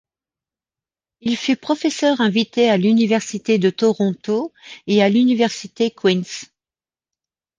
Il 1.19 1.37
fut 1.37 1.55
professeur 1.57 2.21
invité 2.21 2.71
à 2.71 2.77
l'Université 2.77 3.59
de 3.59 3.69
Toronto 3.69 4.51
et 4.87 5.03
à 5.03 5.09
l'Université 5.09 5.91
Queen’s. 5.91 6.49